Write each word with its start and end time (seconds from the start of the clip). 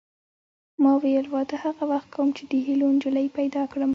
ما 0.83 0.93
ویل 1.01 1.25
واده 1.35 1.55
هغه 1.65 1.83
وخت 1.91 2.09
کوم 2.15 2.27
چې 2.37 2.43
د 2.51 2.53
هیلو 2.65 2.87
نجلۍ 2.95 3.27
پیدا 3.37 3.63
کړم 3.71 3.89